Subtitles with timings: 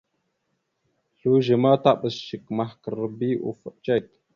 [1.17, 4.05] Slʉze ma taɓas shek mahəkar bi ufaɗ cek.